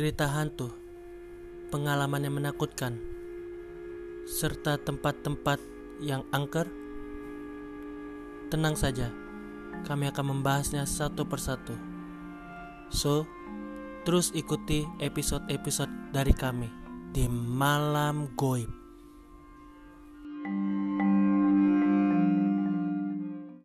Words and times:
cerita 0.00 0.24
hantu, 0.32 0.72
pengalaman 1.68 2.24
yang 2.24 2.40
menakutkan, 2.40 2.96
serta 4.24 4.80
tempat-tempat 4.80 5.60
yang 6.00 6.24
angker? 6.32 6.64
Tenang 8.48 8.80
saja, 8.80 9.12
kami 9.84 10.08
akan 10.08 10.32
membahasnya 10.32 10.88
satu 10.88 11.28
persatu. 11.28 11.76
So, 12.88 13.28
terus 14.08 14.32
ikuti 14.32 14.88
episode-episode 15.04 16.16
dari 16.16 16.32
kami 16.32 16.72
di 17.12 17.28
Malam 17.28 18.32
Goib. 18.40 18.79